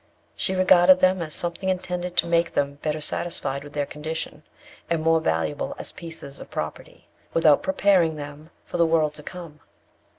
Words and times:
She 0.35 0.55
regarded 0.55 0.99
them 0.99 1.21
as 1.21 1.35
something 1.35 1.69
intended 1.69 2.17
to 2.17 2.25
make 2.25 2.55
them 2.55 2.79
better 2.81 2.99
satisfied 2.99 3.63
with 3.63 3.73
their 3.73 3.85
condition, 3.85 4.41
and 4.89 5.03
more 5.03 5.19
valuable 5.19 5.75
as 5.77 5.91
pieces 5.91 6.39
of 6.39 6.49
property, 6.49 7.07
without 7.35 7.61
preparing 7.61 8.15
them 8.15 8.49
for 8.65 8.77
the 8.77 8.87
world 8.87 9.13
to 9.13 9.21
come. 9.21 9.59